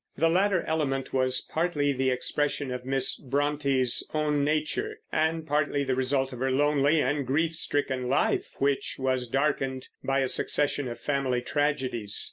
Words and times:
The 0.17 0.29
latter 0.29 0.63
element 0.63 1.13
was 1.13 1.41
partly 1.41 1.93
the 1.93 2.09
expression 2.09 2.71
of 2.71 2.85
Miss 2.87 3.23
Brontë's 3.23 4.09
own 4.15 4.43
nature, 4.43 4.99
and 5.11 5.45
partly 5.45 5.83
the 5.83 5.93
result 5.93 6.33
of 6.33 6.39
her 6.39 6.49
lonely 6.49 6.99
and 6.99 7.23
grief 7.23 7.53
stricken 7.53 8.09
life, 8.09 8.47
which 8.57 8.95
was 8.97 9.27
darkened 9.27 9.89
by 10.03 10.21
a 10.21 10.27
succession 10.27 10.87
of 10.87 10.99
family 10.99 11.43
tragedies. 11.43 12.19